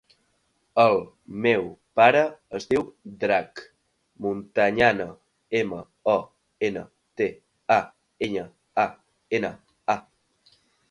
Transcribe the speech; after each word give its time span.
El 0.83 0.95
meu 1.45 1.65
pare 1.99 2.21
es 2.59 2.65
diu 2.71 2.85
Drac 3.23 3.61
Montañana: 4.27 5.07
ema, 5.61 5.81
o, 6.15 6.19
ena, 6.69 6.83
te, 7.21 7.27
a, 7.75 7.77
enya, 8.29 8.47
a, 8.85 8.87
ena, 9.41 9.53
a. 9.95 9.97